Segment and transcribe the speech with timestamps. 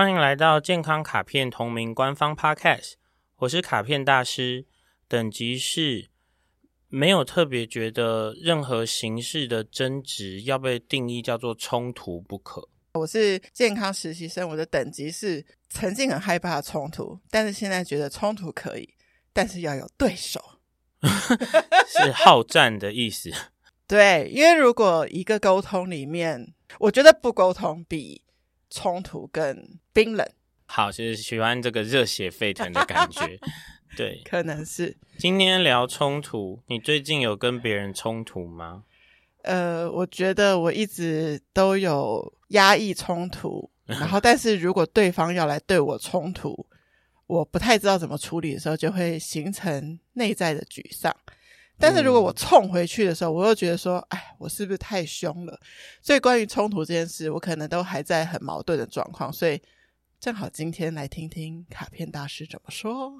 [0.00, 2.94] 欢迎来到健康卡片同名官方 Podcast，
[3.36, 4.64] 我是卡片大师，
[5.06, 6.08] 等级是
[6.88, 12.66] 没有特别觉得任何形式的争执要被定义叫做冲突不可。
[12.94, 18.88] 我是健康实习生，我的等级是曾经很害怕冲突，但是现在觉得冲突可以，
[19.34, 20.40] 但是要有对手，
[21.86, 23.30] 是好战的意思。
[23.86, 28.22] 对，因为如果一个沟通里面，我觉得不沟通比
[28.70, 30.26] 冲突更冰冷。
[30.66, 33.38] 好，就是喜欢这个热血沸腾的感觉。
[33.96, 34.96] 对，可能是。
[35.18, 38.84] 今天聊冲突，你最近有跟别人冲突吗？
[39.42, 46.66] 呃，我觉得我一直都有压抑冲突， 然后，但是如果对方要来对我冲突，
[47.26, 51.14] 我不太知道怎么处理的时候，就会形成内在的沮丧。
[51.80, 55.58] 但是如果我冲回去的时候，我又觉得说，哎，我是不是太凶了？
[56.02, 59.32] 所以关于冲突这件事，我可能都还在很矛盾的状况。
[59.32, 59.60] 所以
[60.20, 63.12] 正好今天来听听卡片大师怎么说。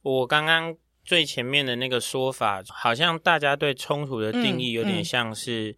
[0.00, 5.76] 我刚刚最前面的那个说法，好像大家对冲突的定义有点像是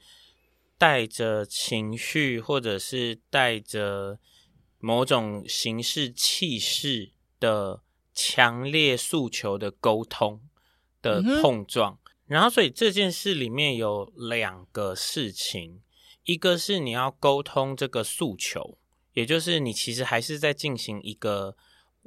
[0.79, 4.19] 带着情绪，或者是带着
[4.79, 7.83] 某种形式气势的
[8.15, 10.41] 强烈诉求的沟通
[11.03, 11.99] 的碰撞。
[12.29, 15.81] 然后，所以这件事里面有两个事情，
[16.25, 18.77] 一个是你要沟通这个诉求，
[19.15, 21.57] 也就是你其实还是在进行一个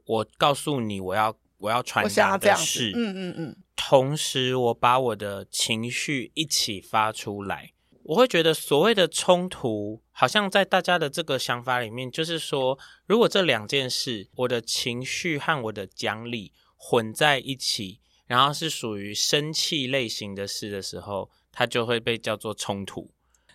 [0.05, 3.57] 我告诉你我要我要传达的事，嗯嗯嗯。
[3.75, 12.77] 同时，我把我的情绪一起发出来，我会觉得所谓的冲突，好像在大家的这个想法里面，就是说，
[13.07, 17.99] 如果这两件事，我的情绪和我的讲理混在一起。
[18.31, 23.11] 然后是属于生气类型的事的时候，它就会被叫做冲突。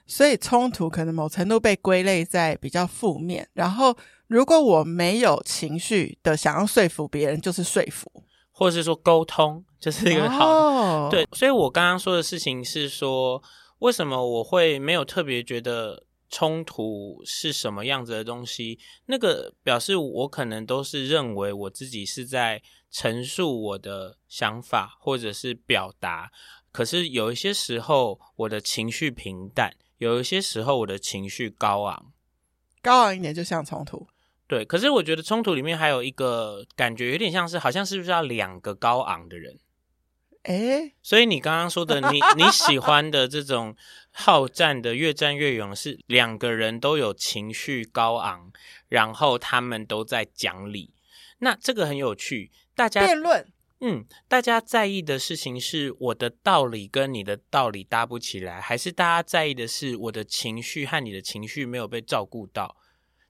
[0.07, 3.49] 所以冲突可能某程度被归类在比较负面。
[3.55, 8.13] 然后如果我没有情绪的想要说服别人，就是说服，
[8.51, 10.47] 或者是说沟通，就是一个好。
[10.47, 11.09] 哦。
[11.11, 13.43] 对，所以我刚刚说的事情是说，
[13.79, 18.79] 为什么我会没有特别觉得冲突是什么样子的东西？
[19.07, 22.61] 那个表示我可能都是认为我自己是在。
[22.99, 26.33] 陈述我的想法，或者是表达，
[26.73, 32.15] 可是有一些时候我的情绪平淡，有一些时候我的情绪高昂，
[32.81, 34.09] 高昂一点就像冲突。
[34.47, 39.59] 对，可是我觉得冲突里面还有一个感觉，有点像是好像是不是要两个高昂的人？
[40.45, 43.77] 诶，所以你刚刚说的你你喜欢的这种
[44.11, 48.51] 好战的越战越勇，是两个人都有情绪高昂，
[48.89, 50.95] 然后他们都在讲理，
[51.41, 52.51] 那这个很有趣。
[52.77, 62.77] 大家辩论，嗯，大家在意的事情是我的道理跟你的道理搭不起来，还是大家在意的是我的情绪和你的情绪没有被照顾到？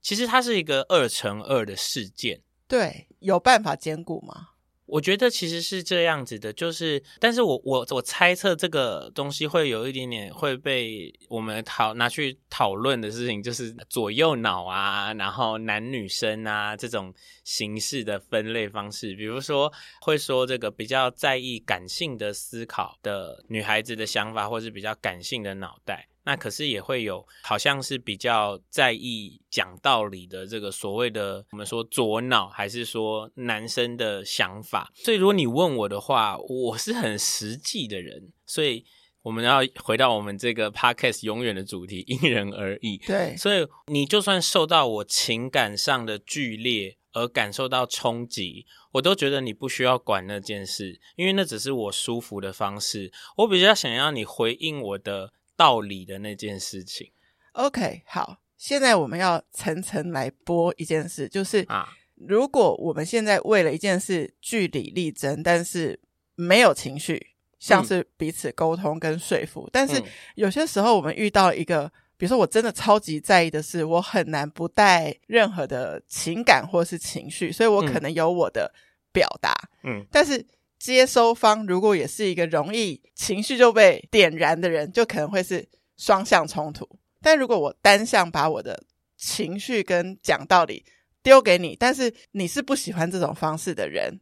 [0.01, 2.41] 其实它是一个二乘二的事件。
[2.67, 4.49] 对，有办法兼顾吗？
[4.87, 26.07] 我觉得其实是这样子的，就是，但是我我我猜测这个东西会有一点点会被我们讨拿去讨论的事情，就是左右脑啊，然后男女生啊这种形式的分类方式，比如说会说这个比较在意感性的思考的女孩子的想法，或是比较感性的脑袋。
[26.27, 34.91] 那可是也会有，好像是比较在意讲道理的这个所谓的我们说左脑，还是说男生的想法。
[34.93, 38.83] 所以如果你问我的话，我是很实际的人，所以
[39.21, 42.97] 我们要回到我们这个 podcast 永远的主题，因人而异。
[42.97, 53.13] 对，所以你就算受到我情感上的剧烈而感受到冲击，我都觉得你不需要管那件事，因为那只是我舒服的方式。
[53.37, 55.31] 我比较想要你回应我的。
[55.57, 57.11] 道理的那件事情
[57.53, 65.99] ，OK，好，现在我们要层层来播一件事，就是啊，如果我们现在为了一件事据理力争，但是
[66.35, 70.01] 没有情绪，像是彼此沟通跟说服，嗯，但是
[70.35, 78.71] 有些时候我们遇到一个，比如说我真的超级在意的事，我很难不带任何的情感或是情绪，所以我可能有我的
[79.11, 79.53] 表达，
[79.83, 80.45] 嗯，但是。
[80.79, 86.87] 接收方如果也是一个容易情绪就被点燃的人，就可能会是双向冲突。
[87.21, 88.83] 但如果我单向把我的
[89.17, 90.85] 情绪跟讲道理
[91.23, 94.19] 丢给你，但是你是不喜欢这种方式的人，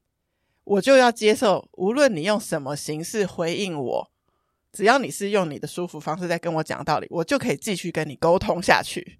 [0.63, 4.11] 我就要接受，无论你用什么形式回应我，
[4.71, 9.19] 只要你是用你的舒服方式在跟我讲道理，我就可以继续跟你沟通下去。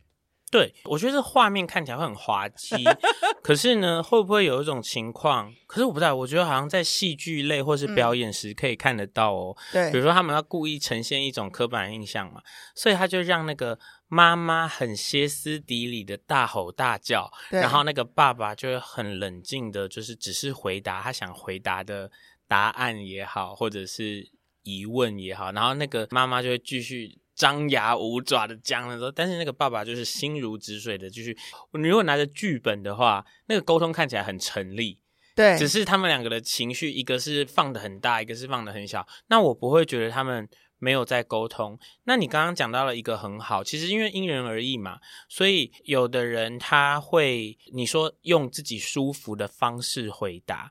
[0.55, 2.77] 对，我觉得这画面看起来会很滑稽，
[3.43, 5.53] 可是呢，会不会有一种情况？
[5.67, 9.57] 可是我不知道，我觉得好像在戏剧类或是表演时可以看得到哦。
[9.73, 12.41] 对，比如说他们要故意呈现一种刻板印象嘛，
[12.73, 22.09] 所以他就让那个妈妈很歇斯底里的大吼大叫，然后那个爸爸就会很冷静的，就是只是回答他想回答的
[22.47, 24.25] 答案也好，或者是
[24.63, 31.35] 疑问也好，然后那个妈妈就会继续张牙舞爪的讲的时候，但是那个爸爸就是心如止水的就是。
[31.73, 34.99] 你如果拿着剧本的话，那个沟通看起来很成立，
[35.35, 40.49] 对，只是他们两个的情绪，一个是放的很大，一个是放的很小，那我不会觉得他们。
[40.77, 44.99] 没有在沟通，那你刚刚讲到了一个很好，其实因为因人而异嘛，
[45.29, 50.69] 所以有的人他会你说用自己舒服的方式回答，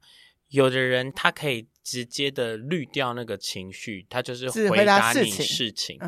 [0.50, 6.00] 有的人他可以直接的滤掉那个情绪，他就是回答你事情，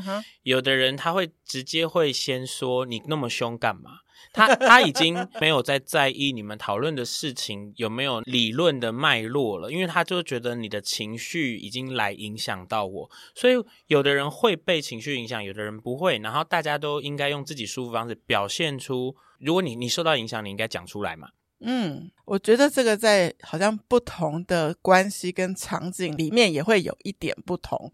[0.42, 4.00] 有的人他会直接会先说你那么凶干嘛？
[4.32, 13.54] 他他已经 没有在在意你们讨论的事情有没有理论的脉络了，因为他就觉得你的情绪已经来影响到我，所以
[13.86, 21.28] 有的人会被情绪影响，有的人不会，然后大家都应该用自己舒服方式表现出，如果你你受到影响，你应该讲出来嘛。
[21.60, 27.92] 嗯，我觉得这个在好像不同的关系跟场景里面也会有一点不同。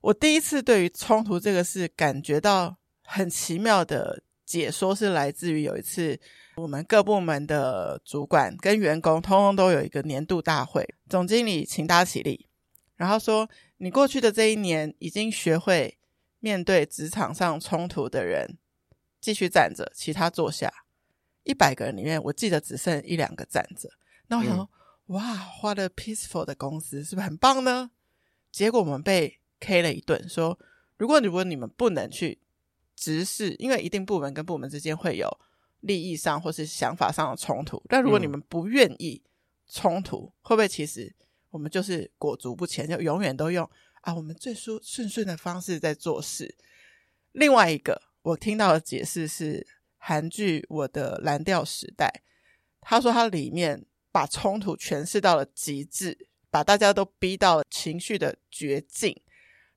[0.00, 4.22] 我第一次对于冲突这个事感觉到很奇妙的。
[4.44, 6.20] 解说是来自于有一次，
[6.56, 12.46] 我们各部门的主管跟员工通通都有一个年度大会，总经理请大家起立，
[12.96, 13.48] 然后说
[13.78, 15.96] ：“你过去的这一年已经学会
[16.38, 18.58] 面对职场上冲突的人，
[19.22, 20.81] 继续站着，其他坐下。
[21.44, 23.88] 一百个人里面，我记得只剩一两个站着。
[24.28, 24.68] 那我想说，
[25.06, 25.22] 嗯、哇
[25.62, 27.90] ，What a peaceful 的公司，是不是很棒呢？
[28.50, 30.58] 结果我们被 K 了一顿，说
[30.96, 32.38] 如果如果你们不能去。”
[32.94, 35.26] 直视，因为一定部门跟部门之间会有
[35.80, 37.82] 利益上或是想法上的冲突。
[37.88, 39.20] 但如果你们不愿意
[39.66, 41.12] 冲突，嗯、会不会其实
[41.50, 43.68] 我们就是裹足不前，就永远都用
[44.02, 46.54] 啊我们最舒顺顺的方式在做事？
[47.32, 49.66] 另外一个我听到的解释是
[50.04, 52.12] 韩剧《我的蓝调时代》，
[52.80, 59.16] 他说他里面把冲突诠释到了极致，把大家都逼到了情绪的绝境，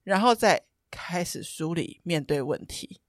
[0.04, 3.00] 然后再开始梳理面对问题。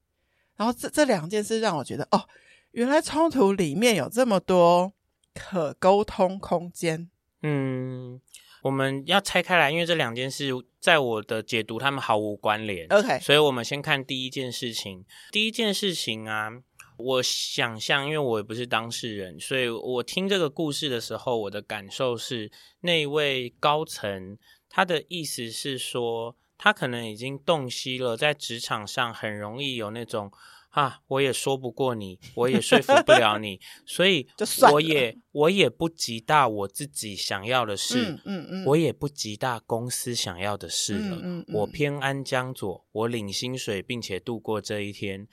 [0.57, 2.29] 然后这这两件事让我觉得，哦，
[2.71, 4.93] 原来冲突里面有这么多
[5.33, 7.09] 可沟通空间。
[7.41, 8.21] 嗯，
[8.61, 12.87] 我们要拆开来，因为这两件事在我的解读，他们毫无关联。
[12.89, 15.03] OK，所以我们先看第一件事情。
[15.31, 16.51] 第一件事情啊，
[16.97, 22.51] 我想象，因为我也不是当事人，所以我听这个故事的时候，我的感受是，
[22.81, 24.37] 那一位高层
[24.69, 26.35] 他的意思是说。
[26.59, 30.31] 他可能已经洞悉了，在职场上很容易有那种
[30.69, 34.27] 啊，我也说不过你，我也说服不了你， 所以
[34.71, 45.27] 我也我也不极大我自己想要的事，嗯嗯，嗯，我也不极大公司想要的事了，嗯嗯嗯，我偏安江左，我领薪水并且度过这一天，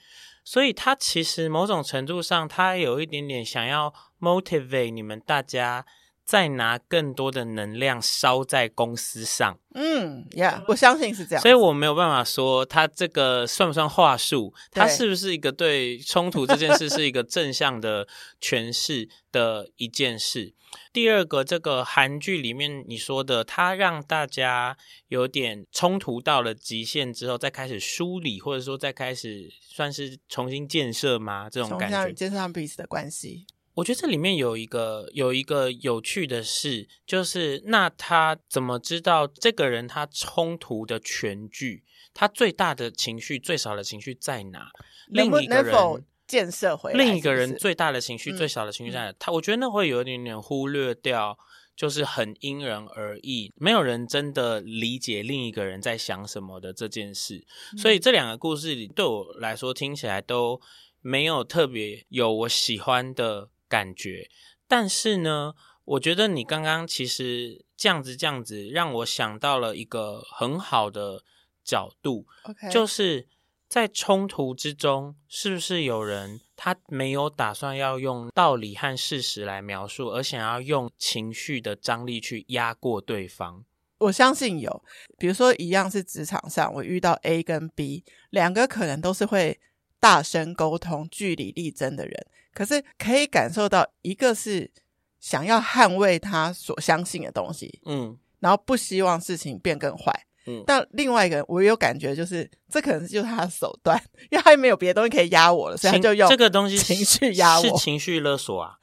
[0.45, 5.85] 所以他其实某种程度上，他有一点点想要 motivate 你们大家。
[6.25, 18.07] 再拿更多的能量烧在公司上，嗯呀，yeah, 我相信是这样，所以我没有办法说他这个算不算话术，他是不是一个对冲突这件事是一个正向的
[18.41, 20.55] 诠释的一件事。
[20.91, 24.75] 第二个，这个韩剧里面你说的，他让大家
[25.07, 31.49] 有点冲突到了极限之后，再开始梳理，或者说再开始算是重新建设吗？
[31.49, 33.45] 这种感觉，建设上彼此的关系。
[33.75, 44.71] 我觉得这里面有一个有一个有趣的事，就是那他怎么知道这个人他冲突的全剧，他最大的情绪、最少的情绪在哪？
[45.09, 49.13] 另一个人建设回来，另一个人最大的情绪、最少的情绪在哪？
[49.19, 51.37] 他我觉得那会有一点点忽略掉，
[51.75, 57.45] 就是很因人而异，没有人真的理解另一个人在想什么的这件事。
[57.77, 60.61] 所以这两个故事里对我来说听起来都
[61.01, 63.49] 没有特别有我喜欢的。
[63.67, 64.29] 感觉，
[64.67, 65.53] 但是呢，
[65.83, 71.23] 我觉得你刚刚其实这样子这样子，让我想到了一个很好的
[71.63, 72.71] 角度，Okay.
[72.71, 73.27] 就是
[73.67, 83.65] 在冲突之中，是不是有人他没有打算要用道理和事实来描述，而想要用情绪的张力去压过对方？
[83.97, 84.83] 我相信有，
[85.17, 89.59] 比如说一样是职场上，我遇到 A 跟 B 两个，可能都是会
[89.99, 92.27] 大声沟通、据理力争的人。
[92.55, 94.71] 可是可以感受到，一个是
[95.19, 100.11] 想要捍卫他所相信的东西，嗯，然后不希望事情变更坏，
[100.47, 100.63] 嗯。
[100.65, 108.77] 但另外一个，我有感觉就是，这可能就是他的手段，因为他也没有别的东西可以压我了，所以他就用这个东西情绪压我，是 情绪勒索啊。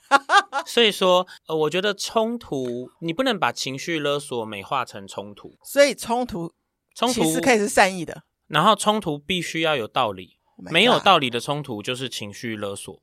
[0.67, 6.53] 所以说，呃，我觉得冲突你不能把情绪勒索美化成冲突，所以冲突
[6.95, 10.37] 冲突其实可以是善意的，然后冲突必须要有道理。
[10.71, 13.03] 没有道理的冲突就是情绪勒索。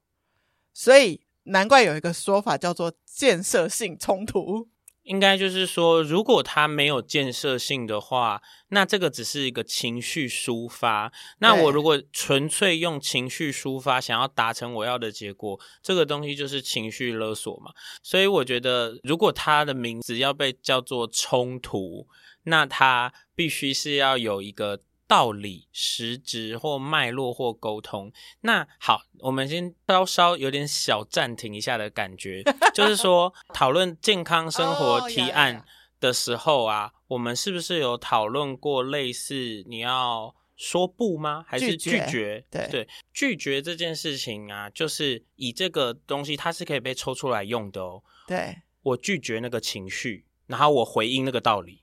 [0.73, 4.69] 所以难怪有一个说法叫做建设性冲突。
[5.03, 11.11] 应该就是说，如果他没有建设性的话，那这个只是一个情绪抒发。
[11.39, 17.71] 那我如果纯粹用情绪抒发，想要达成我要的结果，这个东西就是情绪勒索嘛。
[18.03, 22.07] 所以我觉得，如果他的名字要被叫做冲突，
[22.43, 24.81] 那他必须是要有一个。
[25.09, 32.43] 道理、实质或脉络或沟通，那好，我们先稍稍有点小暂停一下的感觉，
[32.75, 35.65] 就是说 讨论健康生活提案
[35.99, 36.91] 的时候啊，oh.
[37.07, 41.43] 我们是不是有讨论过类似你要说不吗？
[41.47, 42.05] 还是拒绝？
[42.05, 48.03] 拒绝对对，拒绝这件事情啊，就是以这个东西，它是可以被抽出来用的哦。
[48.27, 51.81] 对，我拒绝那个情绪，然后我回应那个道理。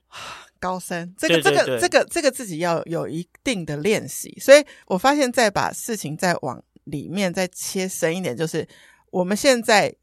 [0.59, 8.67] 高深，这个这个这个这个自己要有一定的练习，所以我发现再把事情再往里面再切深一点，就是
[9.11, 9.93] 我们现在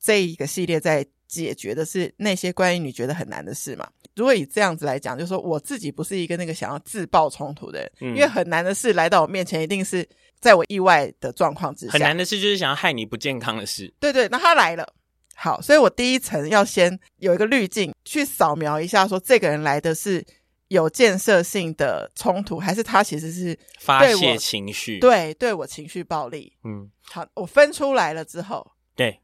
[0.00, 3.88] 这一个系列在解决的是那些关于你觉得很难的事嘛。
[4.14, 10.06] 如果以这样子来讲，就是说我自己不是一个那个想要自爆冲突的人，嗯，因为很难的事来到我面前，一定是
[10.38, 11.92] 在我意外的状况之下。
[11.92, 14.86] 很难的事就是想要害你不健康的事，对对，那他来了。
[15.34, 20.24] 好，所以我第一层要先有一个滤镜去扫描一下，说这个人来的是
[20.68, 25.00] 有建设性的冲突，还是他其实是发泄情绪？
[25.00, 26.56] 对，对我情绪暴力。
[26.62, 29.20] 嗯，好，我分出来了之后，对，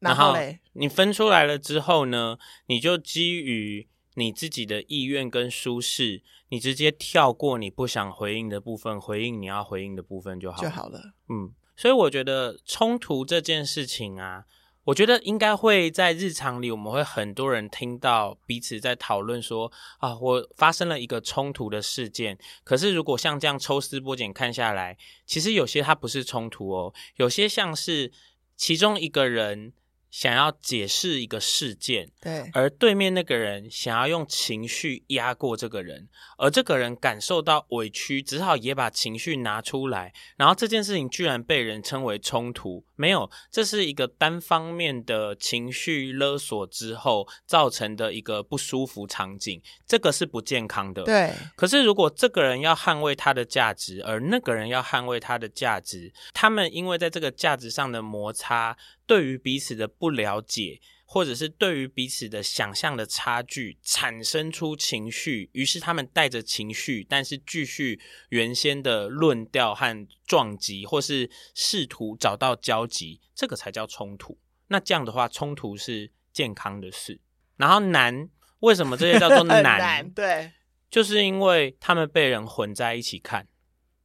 [0.00, 11.12] 然后嘞，你分出来了之后呢，你就基于你自己的意愿跟舒适，你直接跳过你不想回应的部分，回应你要回应的部分就好，就好了。
[11.28, 14.46] 嗯，所以我觉得冲突这件事情啊。
[14.84, 22.38] 我觉得应该会在日常里，我们会很多人听到彼此在讨论说啊，我发生了一个冲突的事件。
[22.64, 24.96] 可是如果像这样抽丝剥茧看下来，
[25.26, 28.10] 其实有些它不是冲突哦，有些像是
[28.56, 29.72] 其中一个人。
[30.12, 42.84] 想要解释一个事件，对，而对面那个人想要用情绪压过这个人，而这个人感受到委屈，只好也把情绪拿出来，然后这件事情居然被人称为冲突。
[42.96, 51.02] 没有，这是一个单方面的情绪勒索之后造成的一个不舒服场景，这个是不健康的。
[51.04, 51.32] 对。
[51.56, 58.76] 可是如果这个人要捍卫他的价值，而那个人要捍卫他的价值，他们因为在这个价值上的摩擦。
[59.04, 60.80] 对于彼此的不了解，
[61.12, 68.00] 或者是对于彼此的想象的差距，产生出情绪，于是他们带着情绪，但是继续
[68.30, 74.38] 原先的论调和撞击，或是试图找到交集，这个才叫冲突。
[74.68, 77.20] 那这样的话，冲突是健康的事。
[77.58, 79.62] 然后难，为什么这些叫做 难？
[79.62, 80.50] 难，对，
[80.88, 83.46] 就是因为他们被人混在一起看。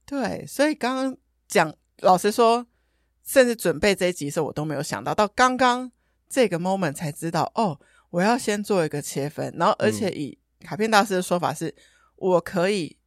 [0.06, 2.68] 对，所以刚刚讲，老实说。
[3.24, 5.92] 甚至准备这一集的时候，我都没有想到，到刚刚
[6.30, 7.80] 这个 moment 才知道，哦，
[8.10, 11.74] 我要先做一个切分，然后而且以卡片大师的说法是，
[12.16, 12.98] 我可以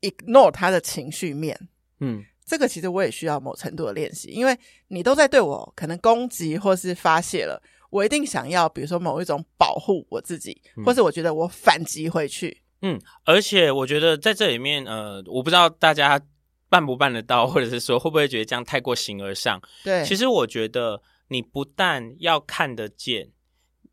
[0.00, 1.68] ignore 他的情绪面，
[2.00, 16.20] 嗯，这个其实我也需要某程度的练习，因为你都在对我可能攻击或是发泄了，我一定想要，比如说某一种保护我自己，或是我觉得我反击回去，嗯，而且我觉得在这里面，呃，我不知道大家。
[16.70, 19.60] 办不办得到，或者是说会不会觉得这样太过形而上？
[19.82, 23.30] 对，其实我觉得你不但要看得见，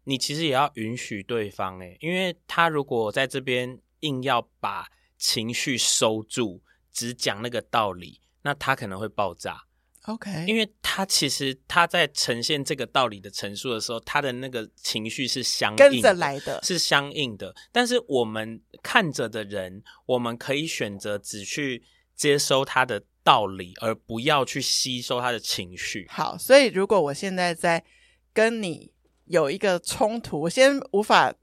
[0.04, 9.66] 你其实也要允许对方诶，因为他如果在这边硬要把情绪收住，只讲那个道理，那他可能会爆炸。
[10.06, 17.56] OK，因为他其实他在呈现这个道理的陈述的时候，他的那个情绪是相应，跟着来的，是相应的。
[17.72, 21.84] 但是我们看着的人，我们可以选择只去。
[22.18, 26.08] 接收他的道理，而不要去吸收他的情绪。
[26.10, 27.84] 好，所以如果我现在在
[28.32, 28.90] 跟你
[29.26, 31.34] 有一个冲突，我先无法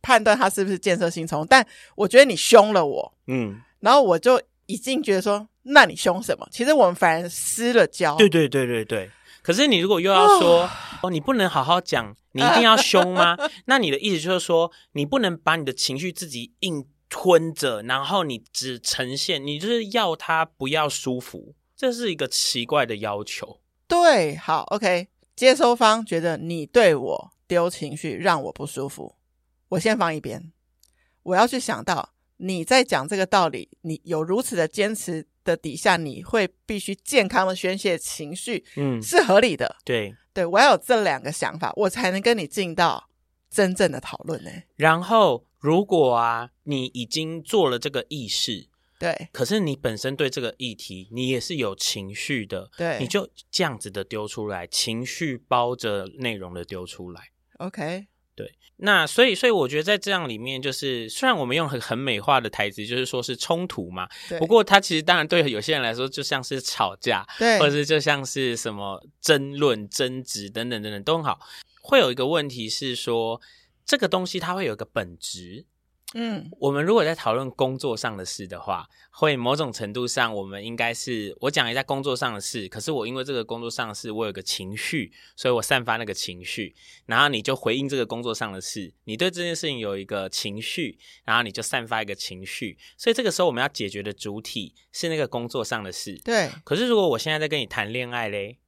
[0.00, 6.48] 判断他是不是建设性冲突，但我觉得你凶了我，嗯，然后我就已经觉得说，那你凶什么？
[6.50, 8.16] 其实我们反而失了焦。
[8.16, 9.10] 对对对对对。
[9.42, 10.70] 可是你如果又要说，哦，
[11.02, 13.36] 哦，你不能好好讲，你一定要凶吗？
[13.66, 16.86] 那你的意思就是说，你不能把你的情绪自己硬。
[17.16, 23.60] 吞着，然后你只呈现，你就是要他不要舒服，这是一个奇怪的要求。
[23.86, 25.06] 对，好，OK，
[25.36, 29.14] 接收方觉得你对我丢情绪，让我不舒服，
[29.68, 30.52] 我先放一边。
[31.22, 39.76] 我要去想到你在讲这个道理，你有如此的坚持的底下，你会必须健康的宣泄情绪，嗯，是合理的。
[39.84, 43.08] 对，对，我要有这两个想法，我才能跟你进到
[43.54, 44.50] 真正的讨论呢。
[44.76, 45.46] 然后。
[45.64, 48.66] 如果啊，你已经做了这个意识，
[48.98, 49.30] 对。
[49.32, 52.98] 可是你本身对这个议题，你也是有情绪的，对。
[53.00, 57.30] 你就这样子的丢出来，情绪包着内容的丢出来。
[57.56, 58.08] OK。
[58.36, 64.38] 对，那所以，所以我觉得在这样里面，就是虽然我们用很很美化的台词，就是说是冲突嘛，对。
[64.38, 71.40] 不过它其实当然对有些人来说，就像是吵架，对，或者是就像是什么争论、争执等等等等都很好。
[71.84, 73.42] 会有一个问题是说，
[73.84, 75.66] 这个东西它会有一个本质。
[76.14, 86.74] 嗯，我们如果在讨论工作上的事的话，会某种程度上，我们应该是我讲一下工作上的事，可是我因为这个工作上的事，我有个情绪，所以我散发那个情绪，
[87.04, 96.18] 然后你就回应这个工作上的事，你对这件事情有一个情绪，然后你就散发一个情绪，所以这个时候我们要解决的主体是那个工作上的事。
[96.24, 98.58] 对，可是如果我现在在跟你谈恋爱嘞？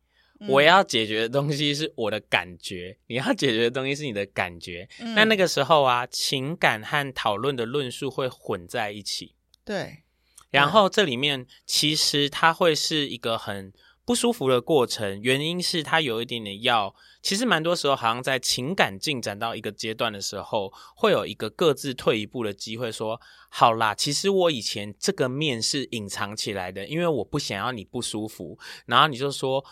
[0.48, 4.86] 我要解决的东西是我的感觉，你要解决的东西是你的感觉。
[4.98, 9.34] 嗯、那那个时候啊，情感和讨论的论述会混在一起。
[9.64, 10.02] 对，
[10.50, 13.72] 然后这里面其实它会是一个很
[14.04, 29.64] 不舒服的过程，原因是它有一点点要，其实蛮多时候好像在情感进展到一个阶段的时候，会有一个各自退一步的机会，说好啦，其实我以前这个面是隐藏起来的，因为我不想要你不舒服，然后你就说。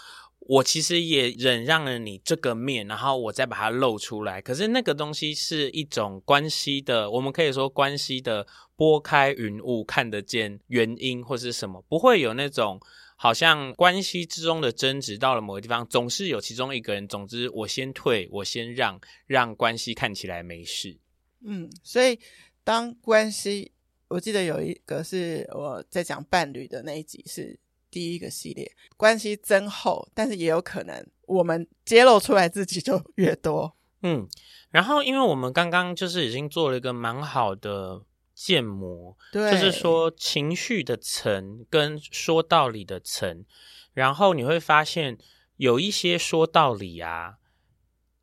[0.46, 4.42] 我其实也忍让了你这个面，然后我再把它露出来。
[4.42, 8.46] 可是那个东西是一种关系的，我们可以说关系的
[8.76, 12.78] 拨开云雾看得见原因或是什么，不会有那种
[13.16, 17.08] 好像关系之中的争执到了某个地方，总是有其中一个人。
[17.08, 20.98] 总之，我先退，我先让，让关系看起来没事。
[21.40, 22.18] 嗯，所以
[22.62, 23.72] 当关系，
[24.08, 27.58] 我记得有一个是我在讲伴侣的那一集是。
[27.94, 33.76] 第一个系列关系增厚，但是也有可能我们揭露出来自己就越多。
[34.02, 34.28] 嗯，
[34.70, 38.02] 然后因为我们刚刚就是已经做了一个蛮好的
[38.34, 43.45] 建模，对，就是说情绪的层跟说道理的层，
[43.92, 45.16] 然后你会发现
[45.56, 47.36] 有一些说道理啊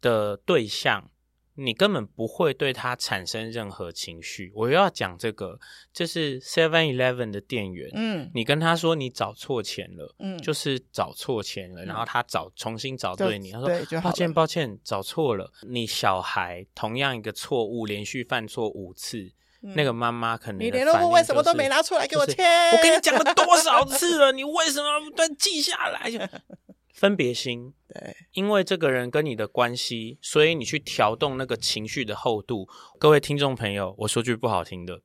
[0.02, 1.11] 的对象。
[1.56, 4.52] 你根本不会对他产生任何情绪。
[4.56, 5.60] 我又要讲这个，
[5.94, 15.52] 就是 Seven Eleven 的店员，嗯，你跟他说你找错钱了，嗯，就是找错钱了，嗯，然后他找重新找对你，他说抱歉抱歉找错了。
[15.68, 26.10] 你小孩同样一个错误连续犯错五次，嗯，那个妈妈可能，就是，你连问为什么都没拿出来给我签，就是，我跟你讲了多少次了，你为什么不断记下来？
[26.94, 32.70] 分别心，对，因为这个人跟你的关系，所以你去调动那个情绪的厚度。
[32.98, 35.02] 各位听众朋友，我说句不好听的，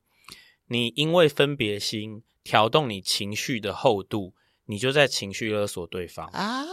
[0.67, 4.33] 你因为分别心调动你情绪的厚度，
[4.67, 6.65] 你就在情绪勒索对方啊。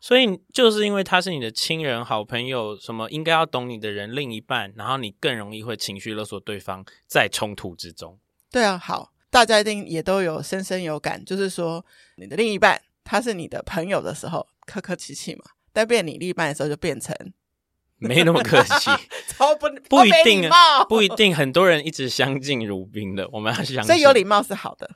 [0.00, 8.18] 所以就是因为他是你的亲人、好朋友，什么应该要懂你的人、另一半，然后你更容易会情绪勒索对方，在冲突之中。
[8.50, 12.82] 对啊，好，大家一定也都有深深有感，就是说你的另一半。
[13.04, 17.16] 他是你的朋友的时候客客气气嘛，但变你另一半的时候就变成
[17.96, 18.90] 没那么客气，
[19.26, 24.88] 超不不一定啊，不一定，很多人一直相敬如宾的， 我们要相信，所以有礼貌是好的，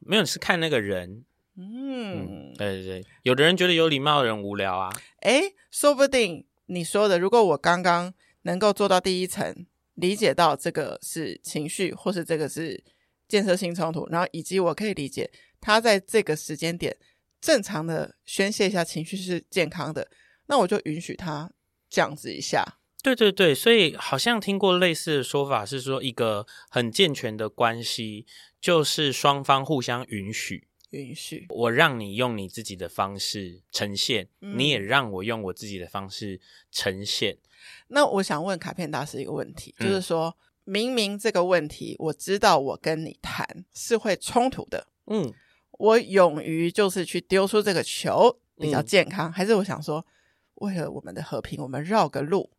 [0.00, 1.24] 没有是看那个人，
[1.56, 4.90] 嗯，嗯，对对对，有的人觉得有礼貌的人无聊啊，
[5.22, 12.84] 诶，说不定你说的，如果我刚刚能够做到第一层，理解到这个是情绪，或是这个是
[13.28, 16.94] 建设性冲突，然后以及我可以理解他在这个时间点。
[17.42, 20.08] 正常的宣泄一下情绪是健康的，
[20.46, 21.50] 那我就允许他
[21.90, 22.78] 这样子一下。
[23.02, 28.24] 对对对，所以好像听过类似的说法，是说一个很健全的关系
[28.60, 37.36] 就是双方互相允许，允许我让你用你自己的方式呈现，嗯，你也让我用我自己的方式呈现。
[37.88, 45.34] 那我想问卡片大师一个问题，嗯，就是说明明这个问题我知道，我跟你谈是会冲突的，嗯。
[45.78, 50.04] 我勇于就是去丢出这个球比较健康，嗯、还是我想说，
[50.56, 52.50] 为了我们的和平，我们绕个路，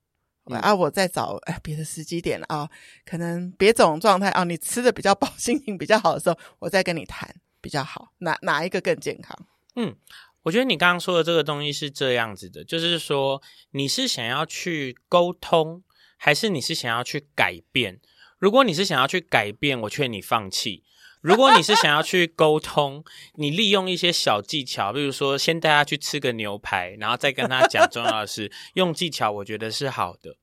[0.46, 2.70] 嗯、啊，我再找哎别的时机点啊，
[3.06, 9.38] 可能别种状态啊，你吃的比较饱， 心情比较好的时候，我再跟你谈比较好，哪哪一个更健康？
[9.76, 9.96] 嗯，
[10.44, 15.84] 我觉得你刚刚说的这个东西是这样子的，就是说你是想要去沟通，
[16.18, 18.02] 还是你是想要去改变？
[18.38, 20.84] 如果你是想要去改变，我劝你放弃。
[21.24, 23.02] 如果你是想要去沟通，
[23.36, 30.36] 你利用一些小技巧，比如说先带他去吃个牛排，然后再跟他讲重要的事，用技巧我觉得是好的。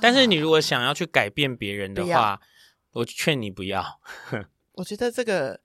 [0.00, 2.40] 但是你如果想要去改变别人的话，
[2.92, 4.00] 我劝你不要。
[4.74, 5.60] 我觉得这个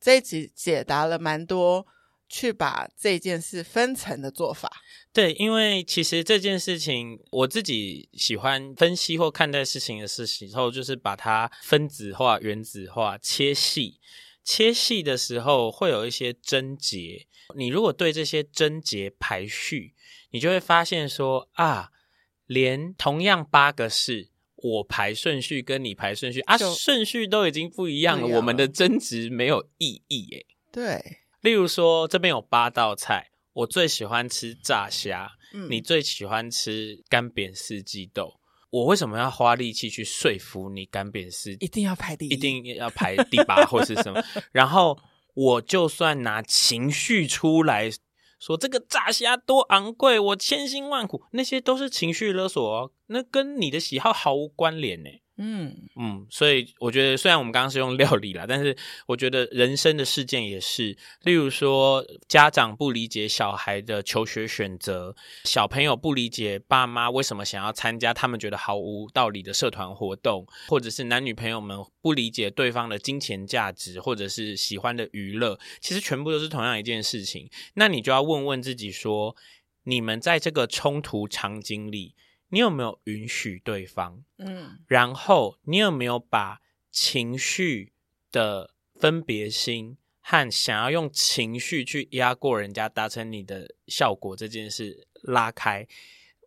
[0.00, 1.86] 这一集解答了蛮多
[2.28, 4.70] 去把这件事分层的做法。
[5.12, 14.00] 对，因为其实这件事情，我自己喜欢分析或看待事情的事时候，就是把它分子化、原子化、切细。
[14.44, 19.94] 切细的时候会有一些症结，你如果对这些症结排序，
[20.30, 21.90] 你就会发现说啊，
[22.46, 30.46] 连同样八个事，我排顺序跟你排顺序啊，顺序都已经不一样了，我们的争执没有意义诶。
[30.72, 33.30] 对，例如说这边有八道菜。
[33.54, 38.38] 我最喜欢吃炸虾，嗯，你最喜欢吃干煸四季豆。
[38.70, 41.50] 我为什么要花力气去说服你干煸四？
[41.54, 44.22] 一定要排第一，一定要排第八或是什么？
[44.52, 44.96] 然后
[45.34, 47.90] 我就算拿情绪出来
[48.38, 55.10] 说这个炸虾多昂贵，我千辛万苦，那些都是情绪勒索哦，那跟你的喜好毫无关联呢。
[55.40, 77.48] 嗯嗯，所以我觉得，虽然我们刚刚是用料理啦，但是我觉得人生的事件也是，例如说家长不理解小孩的求学选择，小朋友不理解爸妈为什么想要参加他们觉得毫无道理的社团活动，或者是男女朋友们不理解对方的金钱价值，或者是喜欢的娱乐，其实全部都是同样一件事情。
[77.74, 79.36] 那你就要问问自己说，
[79.84, 82.16] 你们在这个冲突场景里。
[82.50, 84.22] 你有没有允许对方？
[84.38, 87.92] 嗯，然后你有没有把情绪
[88.32, 95.86] 的分别心和想要用情绪去压过人家，达成你的效果这件事拉开？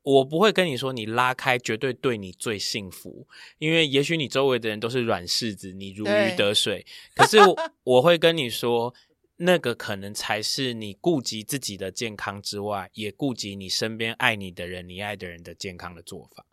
[0.03, 3.27] 我不会跟你说你拉开绝对对你最幸福，
[3.59, 6.85] 因为也许你周围的人都是软柿子，你如鱼得水。
[7.15, 7.37] 可是
[7.83, 8.93] 我 会跟你说。
[9.43, 16.45] 那个可能才是你顾及自己的健康之外，也顾及你身边爱你的人、你爱的人的健康的做法。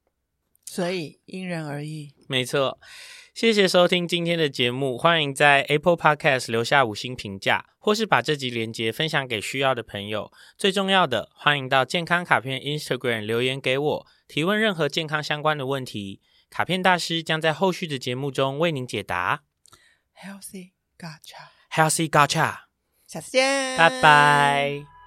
[0.64, 2.14] 所以因人而异。
[2.28, 2.78] 没错，
[3.34, 10.30] 谢谢收听今天的节目，欢迎在 Apple Podcast 留下五星评价，或是把这集连接分享给需要的朋友。
[10.56, 16.20] 最重要的，欢迎到健康卡片 Instagram 留言给我，提问任何健康相关的问题，
[16.50, 19.44] 卡片大师将在后续的节目中为您解答。
[20.14, 22.67] Healthy Gotcha，Healthy Gotcha。
[23.08, 24.97] 下次见，拜拜。